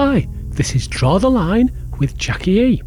Hi, 0.00 0.28
this 0.50 0.76
is 0.76 0.86
Draw 0.86 1.18
the 1.18 1.28
Line 1.28 1.72
with 1.98 2.16
Jackie 2.16 2.60
E. 2.60 2.82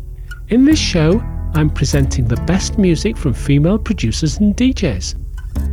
In 0.48 0.64
this 0.64 0.80
show, 0.80 1.20
I'm 1.54 1.70
presenting 1.70 2.24
the 2.24 2.42
best 2.48 2.78
music 2.78 3.18
from 3.18 3.34
female 3.34 3.78
producers 3.78 4.38
and 4.38 4.56
DJs. 4.56 5.16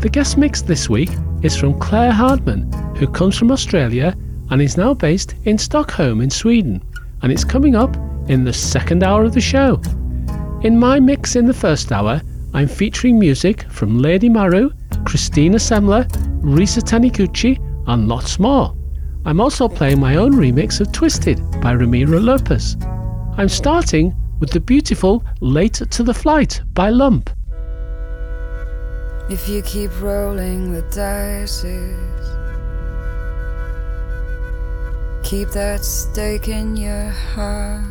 The 0.01 0.09
guest 0.09 0.37
mix 0.37 0.63
this 0.63 0.91
week 0.91 1.11
is 1.43 1.57
from 1.57 1.79
Claire 1.79 2.11
Hardman, 2.11 2.73
who 2.97 3.07
comes 3.07 3.39
from 3.39 3.53
Australia 3.53 4.17
and 4.51 4.61
is 4.61 4.77
now 4.77 4.95
based 4.95 5.37
in 5.45 5.59
Stockholm 5.59 6.23
in 6.23 6.29
Sweden, 6.29 6.83
and 7.23 7.31
it's 7.31 7.45
coming 7.45 7.77
up 7.77 7.97
in 8.29 8.43
the 8.43 8.53
second 8.53 9.05
hour 9.05 9.23
of 9.23 9.33
the 9.33 9.41
show. 9.41 9.81
In 10.63 10.77
my 10.77 10.99
mix 10.99 11.37
in 11.37 11.47
the 11.47 11.55
first 11.55 11.93
hour, 11.93 12.21
I'm 12.53 12.67
featuring 12.67 13.17
music 13.17 13.63
from 13.71 14.01
Lady 14.01 14.29
Maru, 14.29 14.71
Christina 15.05 15.59
Semler, 15.59 16.03
Risa 16.43 16.83
Taniguchi, 16.83 17.61
and 17.87 18.09
lots 18.09 18.41
more. 18.41 18.75
I'm 19.29 19.43
also 19.43 19.69
playing 19.69 20.01
my 20.01 20.17
own 20.17 20.33
remix 20.33 20.81
of 20.81 20.91
Twisted 20.91 21.39
by 21.61 21.73
Ramiro 21.73 22.19
Lopez. 22.19 22.79
I'm 23.37 23.51
starting 23.51 24.17
with 24.41 24.49
the 24.49 24.59
beautiful 24.59 25.23
Late 25.43 25.75
to 25.75 26.03
the 26.03 26.15
Flight 26.15 26.63
by 26.73 26.89
Lump. 26.89 27.29
If 29.29 29.47
you 29.47 29.61
keep 29.61 29.91
rolling 30.01 30.73
the 30.73 30.81
dice, 30.81 31.61
keep 35.29 35.51
that 35.51 35.85
stake 35.85 36.49
in 36.49 36.75
your 36.79 37.11
heart. 37.11 37.85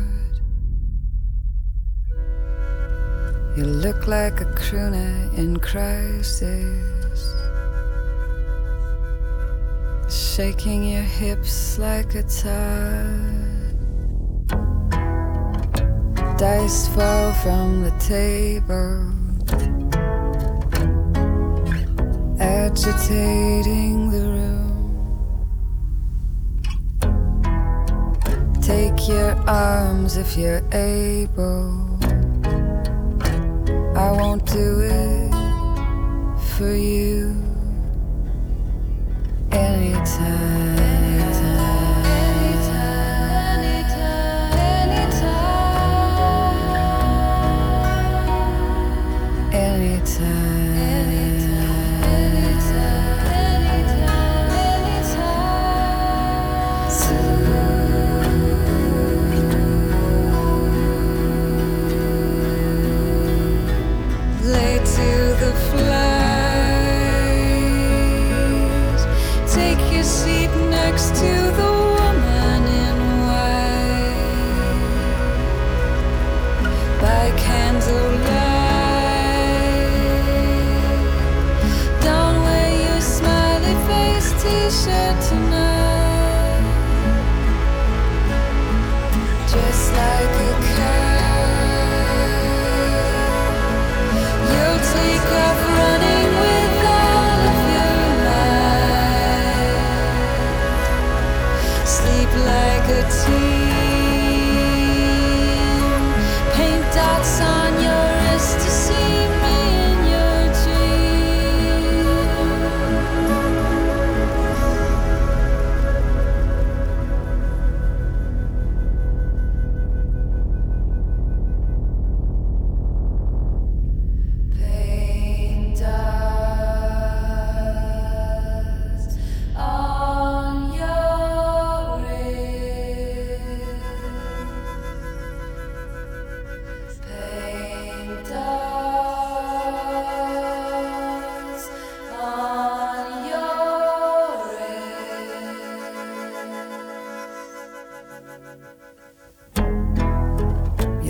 You 3.56 3.62
look 3.62 4.08
like 4.08 4.40
a 4.40 4.46
crooner 4.46 5.32
in 5.38 5.60
crisis. 5.60 6.97
Shaking 10.08 10.84
your 10.84 11.02
hips 11.02 11.78
like 11.78 12.14
a 12.14 12.22
tide. 12.22 13.74
Dice 16.38 16.88
fall 16.88 17.32
from 17.32 17.82
the 17.82 17.90
table, 17.98 19.12
agitating 22.40 24.10
the 24.10 24.22
room. 24.36 24.78
Take 28.62 29.08
your 29.08 29.32
arms 29.48 30.16
if 30.16 30.36
you're 30.36 30.62
able. 30.72 31.98
I 33.96 34.12
won't 34.12 34.46
do 34.46 34.80
it 34.80 35.32
for 36.56 36.72
you 36.72 37.47
Anytime. 39.50 40.08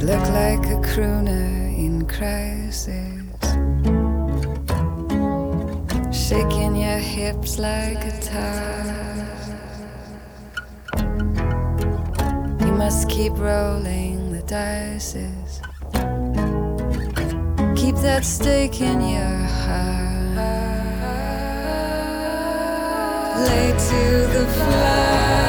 look 0.08 0.28
like 0.30 0.64
a 0.70 0.80
crooner 0.80 1.68
in 1.76 2.06
crisis. 2.06 3.26
Shaking 6.10 6.76
your 6.76 6.96
hips 6.96 7.58
like 7.58 8.02
a 8.06 8.14
tart. 8.22 9.28
You 12.62 12.72
must 12.72 13.10
keep 13.10 13.34
rolling 13.36 14.32
the 14.32 14.40
dice. 14.46 15.12
Keep 17.76 17.96
that 17.96 18.24
stake 18.24 18.80
in 18.80 19.02
your 19.02 19.36
heart. 19.60 20.38
Lay 23.46 23.72
to 23.90 24.26
the 24.32 24.46
flag. 24.56 25.47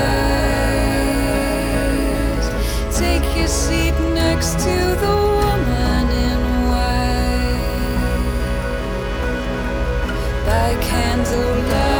candlelight 10.81 11.99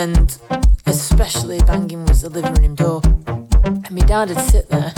and 0.00 0.38
especially 0.86 1.58
banging 1.60 2.06
was 2.06 2.22
the 2.22 2.30
living 2.30 2.54
room 2.54 2.74
door. 2.74 3.02
And 3.66 3.90
my 3.90 4.00
dad'd 4.00 4.40
sit 4.40 4.70
there, 4.70 4.94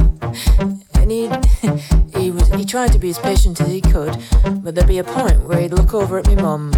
and 0.95 1.11
he 1.11 1.29
he 2.21 2.31
would 2.31 2.47
he 2.55 2.65
tried 2.65 2.93
to 2.93 3.01
be 3.01 3.11
as 3.11 3.19
patient 3.19 3.61
as 3.61 3.67
he 3.67 3.81
could, 3.81 4.17
but 4.63 4.77
there'd 4.77 4.87
be 4.87 4.99
a 4.99 5.05
point 5.05 5.43
where 5.43 5.61
he'd 5.61 5.73
look 5.73 5.93
over 5.93 6.19
at 6.19 6.27
my 6.29 6.37
mum 6.37 6.72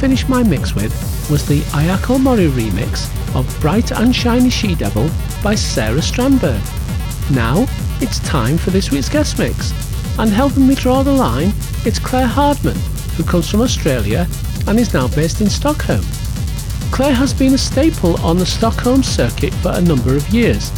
finished 0.00 0.30
my 0.30 0.42
mix 0.42 0.74
with 0.74 0.90
was 1.30 1.46
the 1.46 1.60
Ayako 1.76 2.18
Mori 2.18 2.46
remix 2.46 3.06
of 3.36 3.60
Bright 3.60 3.92
and 3.92 4.16
Shiny 4.16 4.48
She 4.48 4.74
Devil 4.74 5.10
by 5.42 5.54
Sarah 5.54 6.00
Strandberg. 6.00 6.62
Now, 7.30 7.66
it's 8.00 8.18
time 8.20 8.56
for 8.56 8.70
this 8.70 8.90
week's 8.90 9.10
guest 9.10 9.38
mix, 9.38 9.72
and 10.18 10.30
helping 10.30 10.66
me 10.66 10.74
draw 10.74 11.02
the 11.02 11.12
line, 11.12 11.52
it's 11.84 11.98
Claire 11.98 12.26
Hardman, 12.26 12.78
who 13.14 13.24
comes 13.24 13.50
from 13.50 13.60
Australia 13.60 14.26
and 14.66 14.80
is 14.80 14.94
now 14.94 15.06
based 15.08 15.42
in 15.42 15.50
Stockholm. 15.50 16.04
Claire 16.90 17.12
has 17.12 17.34
been 17.34 17.52
a 17.52 17.58
staple 17.58 18.18
on 18.22 18.38
the 18.38 18.46
Stockholm 18.46 19.02
circuit 19.02 19.52
for 19.56 19.72
a 19.74 19.82
number 19.82 20.16
of 20.16 20.26
years, 20.30 20.72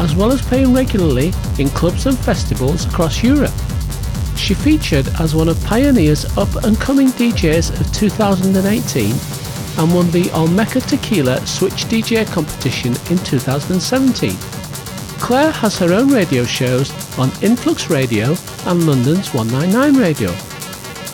as 0.00 0.14
well 0.14 0.30
as 0.30 0.42
playing 0.42 0.74
regularly 0.74 1.32
in 1.58 1.70
clubs 1.70 2.04
and 2.04 2.18
festivals 2.18 2.84
across 2.84 3.22
Europe. 3.22 3.54
She 4.46 4.54
featured 4.54 5.08
as 5.18 5.34
one 5.34 5.48
of 5.48 5.60
Pioneer's 5.64 6.24
up 6.38 6.62
and 6.62 6.78
coming 6.80 7.08
DJs 7.08 7.80
of 7.80 7.92
2018 7.92 9.10
and 9.76 9.92
won 9.92 10.08
the 10.12 10.30
Olmeca 10.30 10.80
Tequila 10.86 11.44
Switch 11.44 11.84
DJ 11.86 12.24
competition 12.32 12.92
in 13.10 13.18
2017. 13.24 14.36
Claire 15.18 15.50
has 15.50 15.76
her 15.80 15.92
own 15.92 16.12
radio 16.12 16.44
shows 16.44 16.92
on 17.18 17.32
Influx 17.42 17.90
Radio 17.90 18.36
and 18.66 18.86
London's 18.86 19.34
199 19.34 20.00
Radio. 20.00 20.32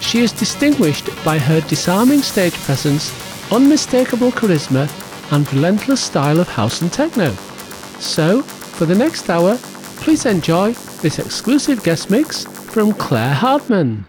She 0.03 0.19
is 0.19 0.33
distinguished 0.33 1.09
by 1.25 1.39
her 1.39 1.63
disarming 1.63 2.21
stage 2.21 2.53
presence, 2.53 3.11
unmistakable 3.51 4.31
charisma, 4.31 4.91
and 5.33 5.51
relentless 5.55 6.05
style 6.05 6.39
of 6.39 6.49
house 6.49 6.83
and 6.83 6.93
techno. 6.93 7.31
So, 7.99 8.43
for 8.43 8.85
the 8.85 8.95
next 8.95 9.31
hour, 9.31 9.57
please 10.03 10.27
enjoy 10.27 10.73
this 11.01 11.19
exclusive 11.19 11.83
guest 11.83 12.11
mix 12.11 12.52
from 12.73 12.95
Claire 12.95 13.35
Hardman. 13.35 14.07